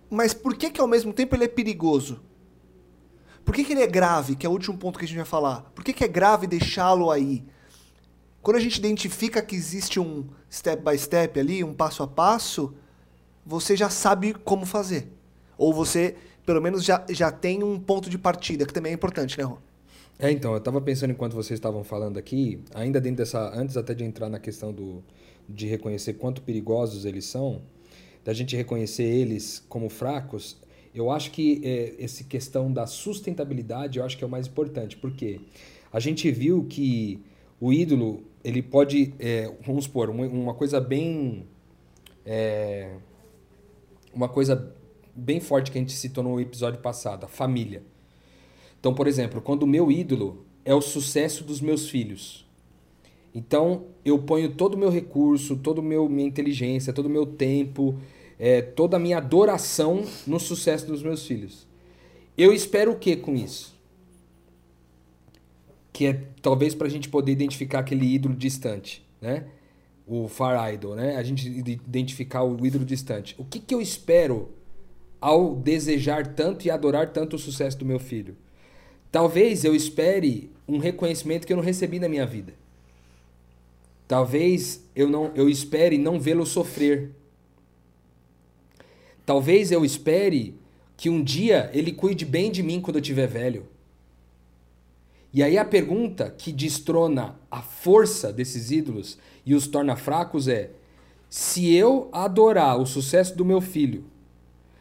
[0.09, 2.19] Mas por que, que ao mesmo tempo ele é perigoso?
[3.47, 4.35] Por que, que ele é grave?
[4.35, 5.61] Que é o último ponto que a gente vai falar.
[5.73, 7.45] Por que, que é grave deixá-lo aí?
[8.41, 12.73] Quando a gente identifica que existe um step by step ali, um passo a passo,
[13.45, 15.07] você já sabe como fazer.
[15.57, 19.37] Ou você, pelo menos, já, já tem um ponto de partida, que também é importante,
[19.37, 19.59] né, Rô?
[20.19, 23.57] É, então, eu tava pensando enquanto vocês estavam falando aqui, ainda dentro dessa.
[23.57, 25.01] Antes até de entrar na questão do,
[25.47, 27.61] de reconhecer quanto perigosos eles são,
[28.25, 30.57] da gente reconhecer eles como fracos,
[30.99, 34.97] eu acho que é, essa questão da sustentabilidade eu acho que é o mais importante.
[34.97, 35.39] Por quê?
[35.91, 37.21] A gente viu que
[37.59, 39.13] o ídolo, ele pode.
[39.19, 41.45] é, vamos supor, uma, coisa bem.
[42.25, 42.95] é,
[44.13, 44.75] uma coisa
[45.15, 47.83] bem forte que a gente citou no episódio passado, a família.
[48.79, 52.45] Então, por exemplo, quando o meu ídolo é o sucesso dos meus filhos.
[53.33, 57.99] Então, eu ponho todo o meu recurso, toda minha inteligência, todo o meu tempo,
[58.39, 61.65] é, toda a minha adoração no sucesso dos meus filhos.
[62.37, 63.75] Eu espero o que com isso?
[65.91, 69.45] Que é talvez para a gente poder identificar aquele ídolo distante, né?
[70.05, 71.15] O far idol, né?
[71.15, 73.35] A gente ide- identificar o ídolo distante.
[73.37, 74.49] O que, que eu espero
[75.19, 78.37] ao desejar tanto e adorar tanto o sucesso do meu filho?
[79.11, 82.53] Talvez eu espere um reconhecimento que eu não recebi na minha vida.
[84.07, 87.11] Talvez eu não eu espere não vê-lo sofrer.
[89.27, 90.57] Talvez eu espere
[90.95, 93.67] que um dia ele cuide bem de mim quando eu estiver velho.
[95.33, 100.71] E aí a pergunta que destrona a força desses ídolos e os torna fracos é:
[101.29, 104.05] se eu adorar o sucesso do meu filho,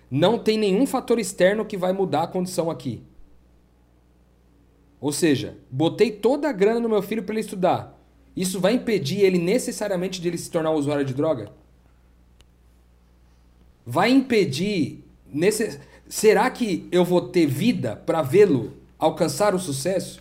[0.09, 3.03] não tem nenhum fator externo que vai mudar a condição aqui.
[5.01, 8.01] Ou seja, botei toda a grana no meu filho para ele estudar.
[8.37, 11.51] Isso vai impedir ele necessariamente de ele se tornar um usuário de droga?
[13.87, 15.05] Vai impedir.
[15.33, 15.79] Necess...
[16.09, 20.21] Será que eu vou ter vida para vê-lo alcançar o sucesso?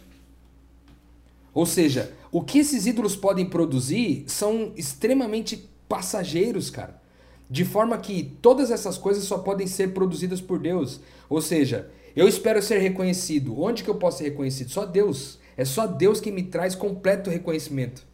[1.54, 7.02] Ou seja, o que esses ídolos podem produzir são extremamente passageiros, cara.
[7.50, 11.00] De forma que todas essas coisas só podem ser produzidas por Deus.
[11.30, 13.60] Ou seja, eu espero ser reconhecido.
[13.60, 14.70] Onde que eu posso ser reconhecido?
[14.70, 15.40] Só Deus.
[15.56, 18.06] É só Deus que me traz completo reconhecimento.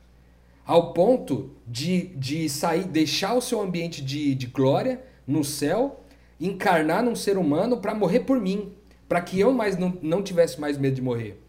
[0.65, 6.03] Ao ponto de, de sair, deixar o seu ambiente de, de glória no céu,
[6.39, 8.73] encarnar num ser humano para morrer por mim.
[9.07, 11.41] Para que eu mais não, não tivesse mais medo de morrer.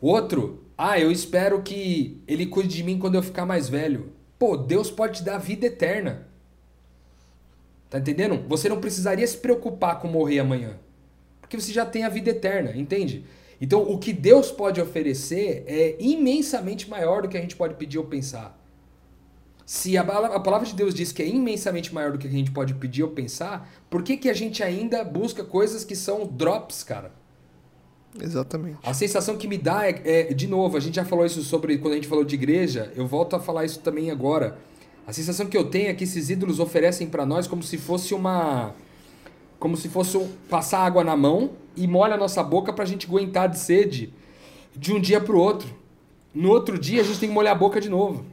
[0.00, 4.12] Outro, ah, eu espero que ele cuide de mim quando eu ficar mais velho.
[4.38, 6.26] Pô, Deus pode te dar vida eterna.
[7.88, 8.42] Tá entendendo?
[8.48, 10.78] Você não precisaria se preocupar com morrer amanhã.
[11.40, 13.24] Porque você já tem a vida eterna, entende?
[13.60, 17.98] Então, o que Deus pode oferecer é imensamente maior do que a gente pode pedir
[17.98, 18.60] ou pensar.
[19.66, 22.30] Se a pala- a palavra de Deus diz que é imensamente maior do que a
[22.30, 26.26] gente pode pedir ou pensar, por que, que a gente ainda busca coisas que são
[26.26, 27.12] drops, cara?
[28.20, 28.78] Exatamente.
[28.82, 31.78] A sensação que me dá é, é, de novo, a gente já falou isso sobre
[31.78, 34.58] quando a gente falou de igreja, eu volto a falar isso também agora.
[35.06, 38.14] A sensação que eu tenho é que esses ídolos oferecem para nós como se fosse
[38.14, 38.72] uma
[39.58, 43.06] como se fosse um, passar água na mão e molha a nossa boca pra gente
[43.06, 44.12] aguentar de sede
[44.76, 45.68] de um dia pro outro.
[46.34, 48.24] No outro dia a gente tem que molhar a boca de novo.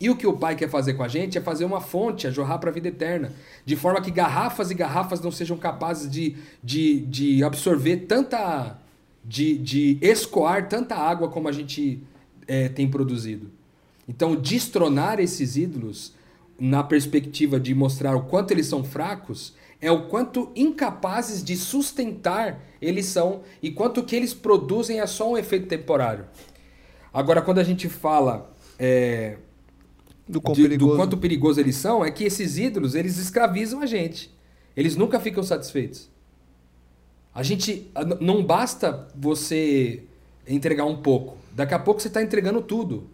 [0.00, 2.30] E o que o Pai quer fazer com a gente é fazer uma fonte, a
[2.30, 3.32] jorrar para a vida eterna.
[3.64, 8.78] De forma que garrafas e garrafas não sejam capazes de, de, de absorver tanta.
[9.26, 12.02] De, de escoar tanta água como a gente
[12.46, 13.50] é, tem produzido.
[14.06, 16.12] Então, destronar esses ídolos,
[16.58, 22.60] na perspectiva de mostrar o quanto eles são fracos, é o quanto incapazes de sustentar
[22.80, 26.26] eles são e quanto que eles produzem é só um efeito temporário.
[27.12, 29.36] Agora, quando a gente fala é,
[30.28, 33.86] Do quão de- do quanto perigoso eles são, é que esses ídolos eles escravizam a
[33.86, 34.32] gente.
[34.76, 36.10] Eles nunca ficam satisfeitos.
[37.34, 40.04] A gente não basta você
[40.48, 41.36] entregar um pouco.
[41.52, 43.08] Daqui a pouco você está entregando tudo.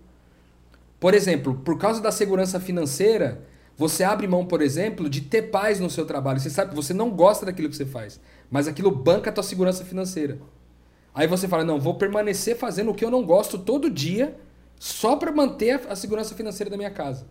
[0.99, 3.43] Por exemplo, por causa da segurança financeira,
[3.77, 6.39] você abre mão, por exemplo, de ter paz no seu trabalho.
[6.39, 8.21] Você sabe, você não gosta daquilo que você faz,
[8.51, 10.39] mas aquilo banca a tua segurança financeira.
[11.15, 14.37] Aí você fala: "Não, vou permanecer fazendo o que eu não gosto todo dia,
[14.81, 17.27] só para manter a- segurança financeira da minha casa".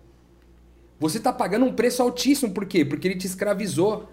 [0.99, 2.85] Você está pagando um preço altíssimo, por quê?
[2.85, 4.07] Porque ele te escravizou.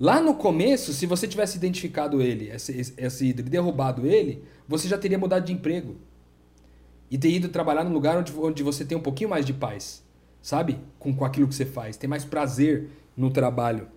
[0.00, 4.96] Lá no começo, se você tivesse identificado ele, esse, esse, ídolo, derrubado ele, você já
[4.96, 5.96] teria mudado de emprego.
[7.10, 10.04] E ter ido trabalhar num lugar onde, onde você tem um pouquinho mais de paz,
[10.40, 10.78] sabe?
[11.00, 11.96] Com, com aquilo que você faz.
[11.96, 13.88] Tem mais prazer no trabalho.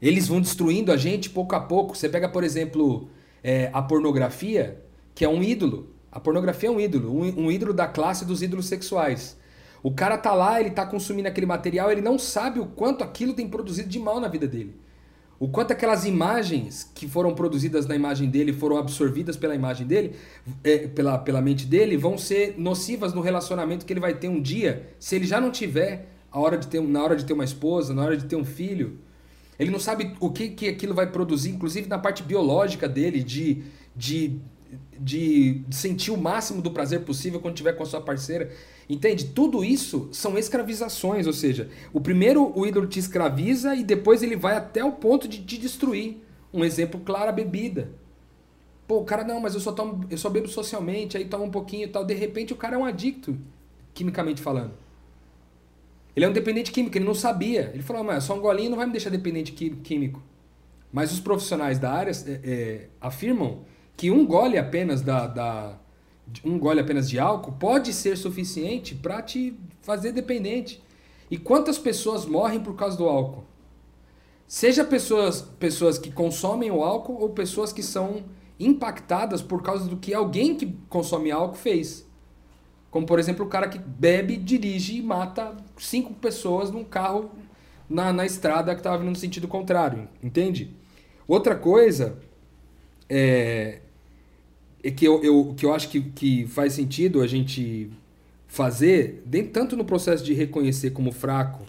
[0.00, 1.94] Eles vão destruindo a gente pouco a pouco.
[1.94, 3.08] Você pega, por exemplo,
[3.44, 4.82] é, a pornografia,
[5.14, 5.91] que é um ídolo.
[6.12, 9.36] A pornografia é um ídolo, um, um ídolo da classe dos ídolos sexuais.
[9.82, 13.32] O cara tá lá, ele tá consumindo aquele material, ele não sabe o quanto aquilo
[13.32, 14.76] tem produzido de mal na vida dele.
[15.40, 20.14] O quanto aquelas imagens que foram produzidas na imagem dele, foram absorvidas pela imagem dele,
[20.62, 24.40] é, pela, pela mente dele, vão ser nocivas no relacionamento que ele vai ter um
[24.40, 27.42] dia, se ele já não tiver a hora de ter, na hora de ter uma
[27.42, 29.00] esposa, na hora de ter um filho.
[29.58, 33.64] Ele não sabe o que, que aquilo vai produzir, inclusive na parte biológica dele, de,
[33.96, 34.40] de,
[34.98, 38.50] de sentir o máximo do prazer possível quando estiver com a sua parceira.
[38.88, 39.26] Entende?
[39.26, 44.36] Tudo isso são escravizações, ou seja, o primeiro o ídolo te escraviza e depois ele
[44.36, 46.18] vai até o ponto de te destruir.
[46.52, 47.90] Um exemplo claro, a bebida.
[48.86, 51.50] Pô, o cara, não, mas eu só, tomo, eu só bebo socialmente, aí toma um
[51.50, 52.04] pouquinho e tal.
[52.04, 53.38] De repente o cara é um adicto,
[53.94, 54.72] quimicamente falando.
[56.14, 57.70] Ele é um dependente químico, ele não sabia.
[57.72, 60.22] Ele falou, mas só um golinho não vai me deixar dependente químico.
[60.92, 63.64] Mas os profissionais da área é, é, afirmam
[64.02, 65.78] que um gole apenas da, da
[66.44, 70.82] um gole apenas de álcool pode ser suficiente para te fazer dependente.
[71.30, 73.44] E quantas pessoas morrem por causa do álcool?
[74.44, 78.24] Seja pessoas, pessoas que consomem o álcool ou pessoas que são
[78.58, 82.04] impactadas por causa do que alguém que consome álcool fez.
[82.90, 87.30] Como, por exemplo, o cara que bebe, dirige e mata cinco pessoas num carro
[87.88, 90.08] na, na estrada que estava vindo no sentido contrário.
[90.20, 90.74] Entende?
[91.28, 92.18] Outra coisa
[93.08, 93.81] é,
[94.82, 97.90] é que, eu, eu- que eu acho que, que faz sentido a gente
[98.48, 101.64] fazer, tanto no processo de reconhecer como fraco,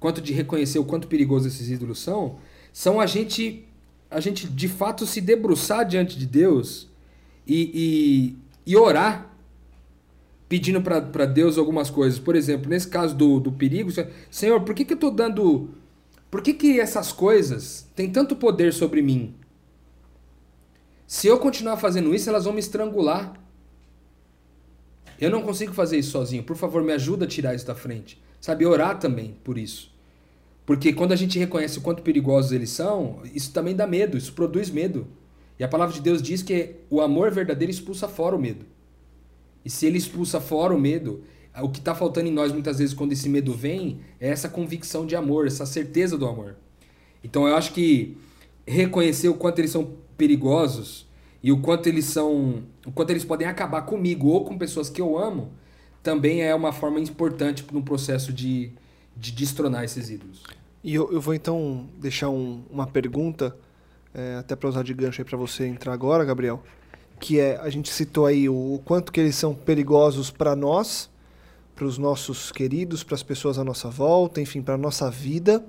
[0.00, 2.38] quanto de reconhecer o quanto perigoso esses ídolos são,
[2.72, 3.64] são a gente,
[4.10, 6.88] a gente de fato se debruçar diante de Deus
[7.46, 8.34] e,
[8.66, 9.30] e, e orar
[10.48, 12.18] pedindo para Deus algumas coisas.
[12.18, 13.90] Por exemplo, nesse caso do, do perigo,
[14.30, 15.70] Senhor, por que, que eu estou dando.
[16.30, 19.34] Por que, que essas coisas têm tanto poder sobre mim?
[21.06, 23.34] Se eu continuar fazendo isso, elas vão me estrangular.
[25.20, 26.42] Eu não consigo fazer isso sozinho.
[26.42, 28.20] Por favor, me ajuda a tirar isso da frente.
[28.40, 29.92] Sabe, orar também por isso.
[30.66, 34.32] Porque quando a gente reconhece o quanto perigosos eles são, isso também dá medo, isso
[34.32, 35.06] produz medo.
[35.58, 38.64] E a palavra de Deus diz que o amor verdadeiro expulsa fora o medo.
[39.64, 41.22] E se ele expulsa fora o medo,
[41.62, 45.06] o que está faltando em nós muitas vezes quando esse medo vem é essa convicção
[45.06, 46.56] de amor, essa certeza do amor.
[47.22, 48.16] Então eu acho que
[48.66, 51.06] reconhecer o quanto eles são perigosos
[51.42, 55.00] e o quanto eles são, o quanto eles podem acabar comigo ou com pessoas que
[55.00, 55.52] eu amo,
[56.02, 58.72] também é uma forma importante no processo de,
[59.16, 60.42] de destronar esses ídolos.
[60.82, 63.56] E eu, eu vou então deixar um- uma pergunta,
[64.14, 66.62] é, até para usar de gancho aí para você entrar agora, Gabriel,
[67.20, 71.10] que é, a gente citou aí o, o quanto que eles são perigosos para nós,
[71.74, 75.64] para os nossos queridos, para as pessoas à nossa volta, enfim, para a nossa vida.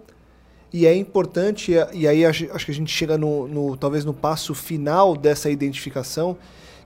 [0.73, 4.53] E é importante, e- aí acho que a gente chega no, no- talvez no passo
[4.53, 6.37] final dessa identificação,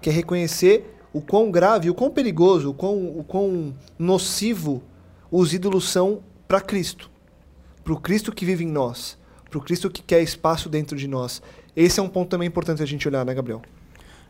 [0.02, 4.84] que é reconhecer o quão grave, o quão perigoso, o quão, o quão nocivo
[5.32, 7.10] os ídolos são para Cristo
[7.84, 9.18] para o Cristo que vive em nós,
[9.50, 11.42] pro Cristo que quer espaço dentro de nós.
[11.76, 13.64] Esse é um ponto também importante a gente olhar, né, Gabriel?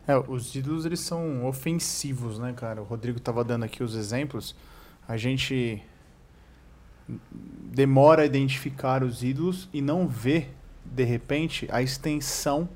[0.08, 2.80] É, os ídolos eles são ofensivos, né, cara?
[2.80, 4.54] O Rodrigo estava dando aqui os exemplos.
[5.06, 5.82] A gente
[7.30, 10.48] demora a identificar os ídolos e não vê,
[10.84, 12.68] de repente, a extensão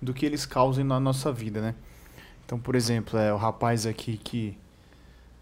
[0.00, 1.74] do que eles causam na nossa vida, né?
[2.44, 4.56] Então, por exemplo, é o rapaz aqui que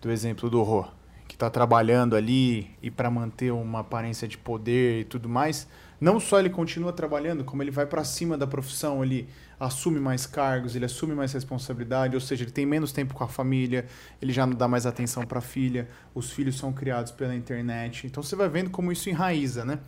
[0.00, 0.86] do exemplo do Rô,
[1.32, 5.66] que está trabalhando ali e para manter uma aparência de poder e tudo mais,
[5.98, 9.26] não só ele continua trabalhando, como ele vai para cima da profissão, ele
[9.58, 13.28] assume mais cargos, ele assume mais responsabilidade, ou seja, ele tem menos tempo com a
[13.28, 13.86] família,
[14.20, 18.06] ele já não dá mais atenção para a filha, os filhos são criados pela internet.
[18.06, 19.78] Então você vai vendo como isso enraiza, né?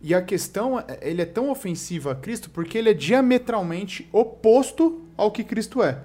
[0.00, 5.04] E a questão, é, ele é tão ofensivo a Cristo porque ele é diametralmente oposto
[5.18, 5.98] ao que Cristo é.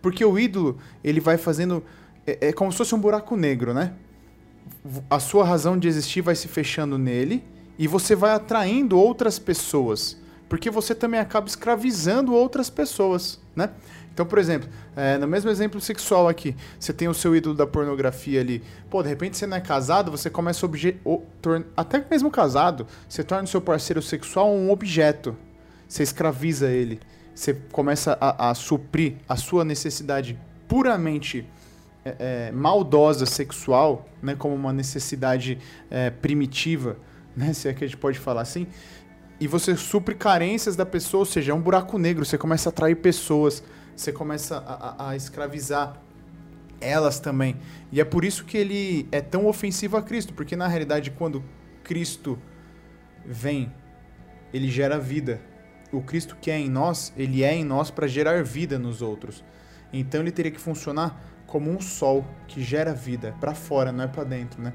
[0.00, 1.84] Porque o ídolo, ele vai fazendo
[2.26, 3.92] é, é como se fosse um buraco negro, né?
[5.08, 7.44] A sua razão de existir vai se fechando nele
[7.78, 10.16] e você vai atraindo outras pessoas,
[10.48, 13.70] porque você também acaba escravizando outras pessoas, né?
[14.12, 17.66] Então, por exemplo, é, no mesmo exemplo sexual aqui, você tem o seu ídolo da
[17.66, 18.62] pornografia ali.
[18.90, 21.00] Pô, de repente você não é casado, você começa a obje
[21.76, 25.36] até mesmo casado, você torna o seu parceiro sexual um objeto.
[25.88, 27.00] Você escraviza ele.
[27.34, 31.46] Você começa a, a suprir a sua necessidade puramente
[32.04, 35.58] é, é, maldosa sexual, né, como uma necessidade
[35.90, 36.96] é, primitiva,
[37.36, 38.66] né, se é que a gente pode falar assim,
[39.38, 42.70] e você supre carências da pessoa, ou seja, é um buraco negro, você começa a
[42.70, 43.62] atrair pessoas,
[43.96, 46.00] você começa a, a, a escravizar
[46.80, 47.56] elas também.
[47.92, 51.44] E é por isso que ele é tão ofensivo a Cristo, porque na realidade, quando
[51.82, 52.38] Cristo
[53.24, 53.72] vem,
[54.52, 55.40] ele gera vida.
[55.92, 59.44] O Cristo que é em nós, ele é em nós para gerar vida nos outros.
[59.92, 64.06] Então ele teria que funcionar como um sol que gera vida para fora, não é
[64.06, 64.72] para dentro, né?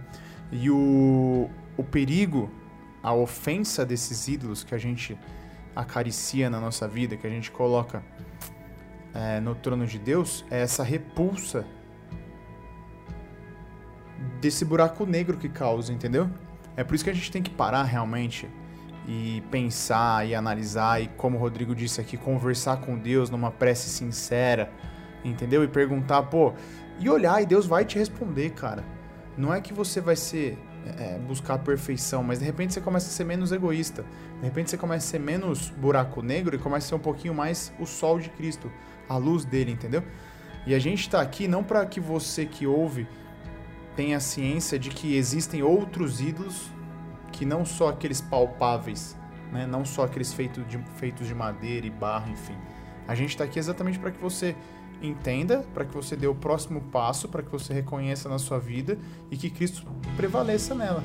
[0.51, 2.51] E o, o perigo,
[3.01, 5.17] a ofensa desses ídolos que a gente
[5.75, 8.03] acaricia na nossa vida, que a gente coloca
[9.13, 11.65] é, no trono de Deus, é essa repulsa
[14.41, 16.29] desse buraco negro que causa, entendeu?
[16.75, 18.49] É por isso que a gente tem que parar realmente
[19.07, 23.89] e pensar e analisar e, como o Rodrigo disse aqui, conversar com Deus numa prece
[23.89, 24.69] sincera
[25.29, 25.63] entendeu?
[25.63, 26.53] E perguntar, pô,
[26.99, 28.83] e olhar, e Deus vai te responder, cara.
[29.38, 30.57] Não é que você vai ser
[30.97, 34.05] é, buscar a perfeição, mas de repente você começa a ser menos egoísta.
[34.39, 37.33] De repente você começa a ser menos buraco negro e começa a ser um pouquinho
[37.33, 38.71] mais o sol de Cristo,
[39.09, 40.03] a luz dele, entendeu?
[40.65, 43.07] E a gente está aqui não para que você que ouve
[43.95, 46.69] tenha ciência de que existem outros ídolos
[47.31, 49.15] que não só aqueles palpáveis,
[49.51, 49.65] né?
[49.65, 52.55] não só aqueles feitos de, feitos de madeira e barro, enfim.
[53.07, 54.55] A gente está aqui exatamente para que você
[55.01, 58.97] entenda, para que você dê o próximo passo, para que você reconheça na sua vida
[59.29, 61.03] e que Cristo prevaleça nela.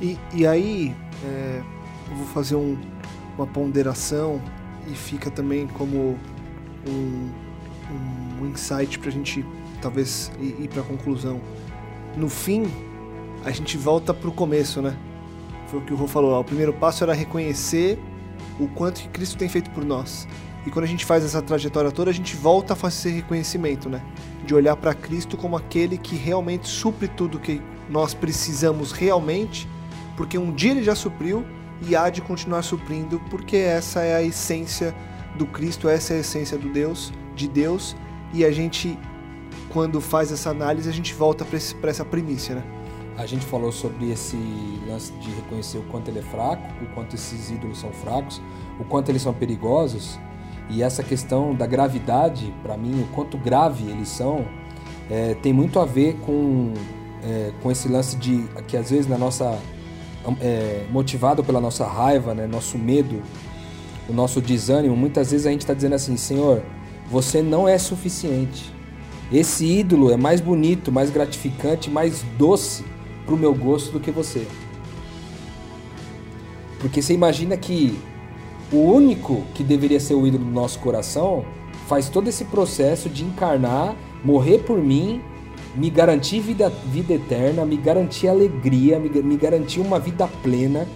[0.00, 0.94] E, e aí,
[1.24, 1.62] é,
[2.10, 2.76] eu vou fazer um,
[3.36, 4.40] uma ponderação
[4.90, 6.18] e fica também como
[6.88, 7.30] um,
[8.40, 9.44] um insight para a gente
[9.80, 11.40] talvez ir, ir para a conclusão.
[12.16, 12.64] No fim,
[13.44, 14.96] a gente volta para o começo, né?
[15.68, 16.38] Foi o que o Rô falou.
[16.38, 17.98] O primeiro passo era reconhecer
[18.60, 20.28] o quanto que Cristo tem feito por nós.
[20.66, 23.88] E quando a gente faz essa trajetória toda, a gente volta a fazer esse reconhecimento,
[23.88, 24.02] né?
[24.46, 29.68] De olhar para Cristo como aquele que realmente supre tudo que nós precisamos realmente,
[30.16, 31.44] porque um dia ele já supriu
[31.86, 34.94] e há de continuar suprindo, porque essa é a essência
[35.36, 37.96] do Cristo, essa é a essência do Deus, de Deus,
[38.32, 38.96] e a gente
[39.72, 42.62] quando faz essa análise, a gente volta para essa primícia, né?
[43.16, 44.36] A gente falou sobre esse
[44.86, 48.40] lance de reconhecer o quanto ele é fraco, o quanto esses ídolos são fracos,
[48.78, 50.18] o quanto eles são perigosos.
[50.70, 54.44] E essa questão da gravidade, para mim, o quanto grave eles são,
[55.10, 56.72] é, tem muito a ver com,
[57.22, 59.58] é, com esse lance de que às vezes na nossa
[60.40, 63.22] é, motivado pela nossa raiva, né, nosso medo,
[64.08, 66.62] o nosso desânimo, muitas vezes a gente está dizendo assim, Senhor,
[67.10, 68.72] você não é suficiente.
[69.32, 72.84] Esse ídolo é mais bonito, mais gratificante, mais doce
[73.24, 74.46] para o meu gosto do que você.
[76.78, 77.98] Porque você imagina que
[78.72, 81.44] o único que deveria ser o ídolo do nosso coração
[81.86, 83.94] faz todo esse processo de encarnar,
[84.24, 85.20] morrer por mim,
[85.74, 90.86] me garantir vida, vida eterna, me garantir alegria, me, me garantir uma vida plena,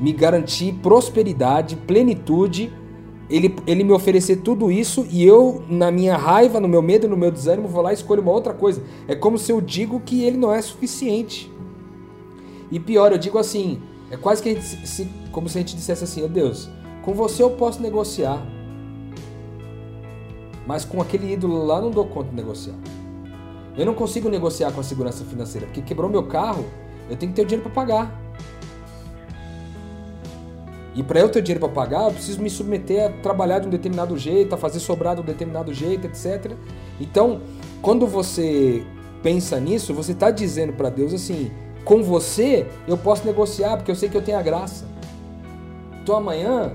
[0.00, 2.72] me garantir prosperidade, plenitude.
[3.28, 7.16] Ele, ele me oferecer tudo isso e eu, na minha raiva, no meu medo, no
[7.16, 8.82] meu desânimo, vou lá e escolho uma outra coisa.
[9.06, 11.52] É como se eu digo que ele não é suficiente.
[12.70, 16.24] E pior, eu digo assim, é quase que se, como se a gente dissesse assim,
[16.24, 16.70] oh Deus,
[17.08, 18.46] com você eu posso negociar.
[20.66, 22.74] Mas com aquele ídolo lá não dou conta de negociar.
[23.78, 26.66] Eu não consigo negociar com a segurança financeira, porque quebrou meu carro,
[27.08, 28.20] eu tenho que ter o dinheiro para pagar.
[30.94, 33.70] E para eu ter dinheiro para pagar, eu preciso me submeter a trabalhar de um
[33.70, 36.52] determinado jeito, a fazer sobrar de um determinado jeito, etc.
[37.00, 37.40] Então,
[37.80, 38.84] quando você
[39.22, 41.50] pensa nisso, você está dizendo para Deus assim:
[41.86, 44.84] com você eu posso negociar, porque eu sei que eu tenho a graça.
[46.08, 46.72] Então amanhã,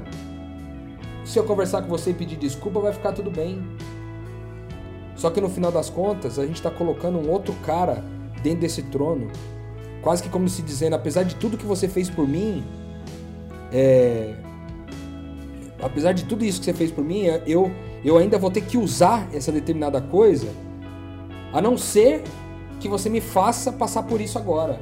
[1.26, 3.62] se eu conversar com você e pedir desculpa, vai ficar tudo bem.
[5.16, 8.04] Só que no final das contas, a gente está colocando um outro cara
[8.42, 9.32] dentro desse trono,
[10.02, 12.64] quase que como se dizendo, apesar de tudo que você fez por mim,
[13.72, 14.36] é...
[15.82, 17.72] apesar de tudo isso que você fez por mim, eu,
[18.04, 20.50] eu ainda vou ter que usar essa determinada coisa,
[21.54, 22.24] a não ser
[22.80, 24.78] que você me faça passar por isso agora.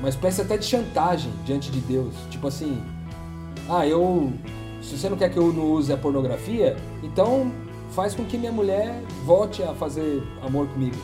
[0.00, 2.14] Uma espécie até de chantagem diante de Deus.
[2.30, 2.82] Tipo assim,
[3.68, 4.32] ah, eu.
[4.84, 7.50] Se você não quer que eu não use a pornografia, então
[7.90, 10.96] faz com que minha mulher volte a fazer amor comigo.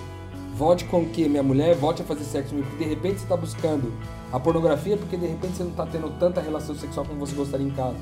[0.55, 2.69] Volte com que minha mulher volte a fazer sexo comigo.
[2.69, 3.93] Porque de repente você está buscando
[4.31, 7.67] a pornografia porque de repente você não está tendo tanta relação sexual como você gostaria
[7.67, 7.97] em casa.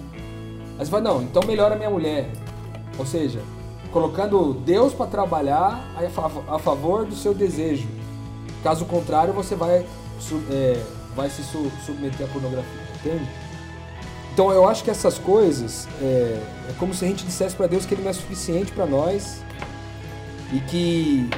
[0.79, 2.31] Aí você fala, não, então melhora minha mulher.
[2.99, 3.41] Ou seja,
[3.93, 5.89] colocando Deus para trabalhar
[6.49, 7.87] a favor do seu desejo.
[8.63, 9.87] Caso contrário, você vai,
[10.51, 10.83] é,
[11.15, 11.43] vai se
[11.85, 13.29] submeter à pornografia, entende?
[14.39, 17.85] Então eu acho que essas coisas é, é como se a gente dissesse para Deus
[17.85, 19.43] que Ele não é suficiente para nós
[20.53, 21.29] e que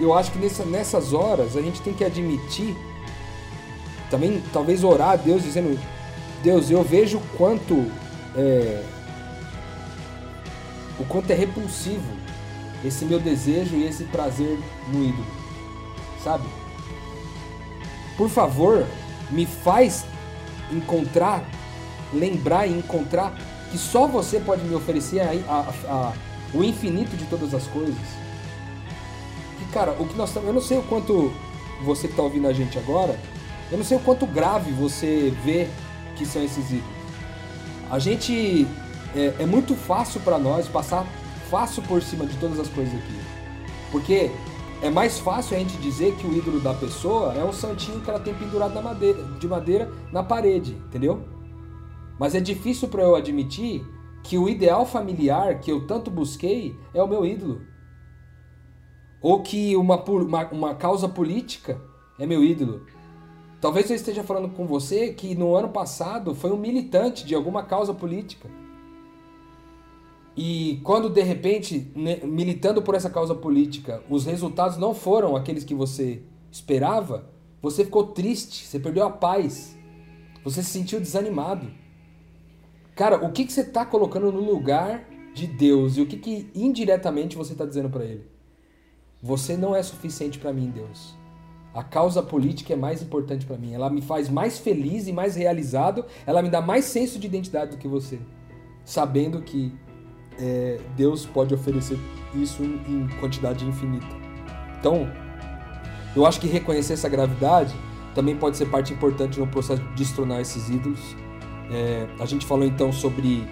[0.00, 2.74] eu acho que nessa, nessas horas a gente tem que admitir,
[4.10, 5.78] também talvez orar a Deus dizendo,
[6.42, 7.92] Deus, eu vejo quanto
[8.34, 8.82] é,
[10.98, 12.16] o quanto é repulsivo
[12.82, 14.58] esse meu desejo e esse prazer
[14.88, 15.26] no ídolo,
[16.24, 16.48] sabe?
[18.16, 18.86] Por favor,
[19.30, 20.06] me faz
[20.70, 21.44] encontrar
[22.12, 23.34] lembrar e encontrar
[23.70, 26.12] que só você pode me oferecer a, a, a,
[26.54, 27.96] o infinito de todas as coisas.
[29.58, 30.48] Que, cara, o que nós estamos.
[30.48, 31.32] Eu não sei o quanto
[31.84, 33.18] você que está ouvindo a gente agora,
[33.70, 35.68] eu não sei o quanto grave você vê
[36.16, 36.84] que são esses ídolos.
[37.90, 38.66] A gente.
[39.14, 41.06] É, é muito fácil para nós passar
[41.50, 43.20] fácil por cima de todas as coisas aqui.
[43.90, 44.30] Porque
[44.82, 48.08] é mais fácil a gente dizer que o ídolo da pessoa é um santinho que
[48.08, 51.22] ela tem pendurado madeira, de madeira na parede, entendeu?
[52.18, 53.84] Mas é difícil para eu admitir
[54.22, 57.62] que o ideal familiar que eu tanto busquei é o meu ídolo.
[59.20, 61.80] Ou que uma, uma, uma causa política
[62.18, 62.86] é meu ídolo.
[63.60, 67.62] Talvez eu esteja falando com você que no ano passado foi um militante de alguma
[67.62, 68.48] causa política.
[70.36, 75.74] E quando de repente, militando por essa causa política, os resultados não foram aqueles que
[75.74, 79.76] você esperava, você ficou triste, você perdeu a paz,
[80.42, 81.70] você se sentiu desanimado.
[82.94, 86.50] Cara, o que, que você está colocando no lugar de Deus e o que, que
[86.54, 88.26] indiretamente você está dizendo para Ele?
[89.22, 91.14] Você não é suficiente para mim, Deus.
[91.74, 93.72] A causa política é mais importante para mim.
[93.72, 96.04] Ela me faz mais feliz e mais realizado.
[96.26, 98.18] Ela me dá mais senso de identidade do que você.
[98.84, 99.72] Sabendo que
[100.38, 101.98] é, Deus pode oferecer
[102.34, 104.06] isso em quantidade infinita.
[104.78, 105.08] Então,
[106.14, 107.74] eu acho que reconhecer essa gravidade
[108.14, 111.16] também pode ser parte importante no processo de destronar esses ídolos
[111.70, 113.46] é, a gente falou então sobre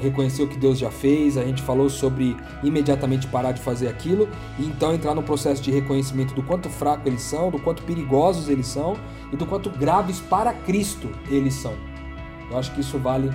[0.00, 4.28] reconhecer o que Deus já fez, a gente falou sobre imediatamente parar de fazer aquilo
[4.58, 8.48] e então entrar no processo de reconhecimento do quanto fraco eles são, do quanto perigosos
[8.48, 8.96] eles são
[9.30, 11.74] e do quanto graves para Cristo eles são.
[12.50, 13.30] Eu acho que isso vale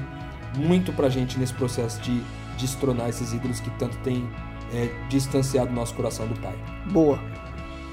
[0.55, 2.21] muito pra gente nesse processo de
[2.57, 4.27] destronar esses ídolos que tanto tem
[4.73, 6.55] é, distanciado nosso coração do Pai.
[6.91, 7.19] Boa.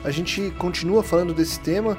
[0.04, 1.96] A gente continua falando desse tema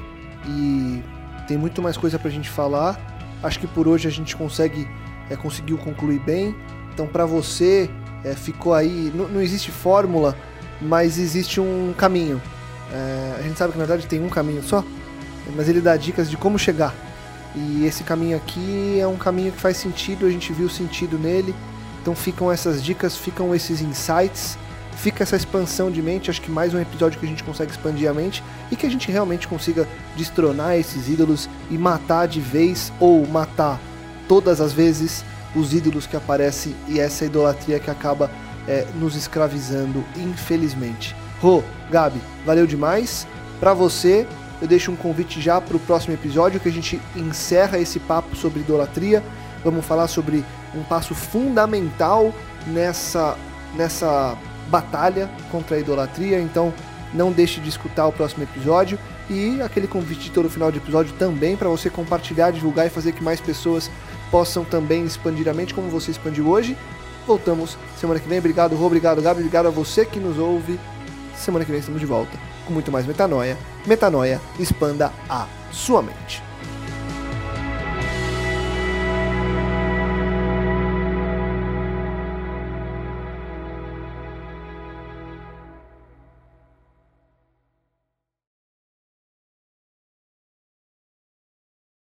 [0.48, 1.02] e
[1.48, 3.12] tem muito mais coisa pra gente falar
[3.44, 4.88] Acho que por hoje a gente consegue
[5.30, 6.56] é, conseguiu concluir bem.
[6.94, 7.89] Então, para você,
[8.24, 9.12] é, ficou aí.
[9.14, 10.36] Não, não, existe fórmula,
[10.82, 12.41] mas existe um caminho.
[12.91, 14.84] É, a gente sabe que na verdade tem um caminho só,
[15.56, 16.94] mas ele dá dicas de como chegar.
[17.56, 21.54] E esse caminho aqui é um caminho que faz sentido, a gente viu sentido nele.
[22.02, 24.58] Então ficam essas dicas, ficam esses insights
[24.98, 26.30] fica essa expansão de mente.
[26.30, 28.89] Acho que mais um episódio que a gente consegue expandir a mente e que a
[28.89, 33.80] gente realmente consiga destronar esses ídolos e matar de vez ou matar
[34.28, 35.24] todas as vezes
[35.56, 38.32] os ídolos que aparecem e essa idolatria que acaba
[38.68, 41.16] é, nos escravizando, infelizmente.
[41.41, 43.28] Rô, Gabi, valeu demais.
[43.60, 44.26] Para você,
[44.62, 48.36] eu deixo um convite já para o próximo episódio que a gente encerra esse papo
[48.36, 49.22] sobre idolatria.
[49.64, 52.34] Vamos falar sobre um passo fundamental
[52.68, 53.38] nessa
[53.76, 54.38] nessa
[54.74, 56.74] batalha contra a idolatria, então
[57.13, 58.97] não deixe de escutar o próximo episódio
[59.30, 63.11] e aquele convite de todo final de episódio também para você compartilhar, divulgar e fazer
[63.11, 63.91] que mais pessoas
[64.32, 66.76] possam também expandir a mente como você expandiu hoje.
[67.28, 68.39] Voltamos semana que vem.
[68.39, 70.80] Obrigado, Rô, obrigado, Gabi, obrigado a você que nos ouve.
[71.38, 73.55] Semana que vem estamos de volta com muito mais metanoia.
[73.86, 76.53] Metanoia, expanda a sua mente.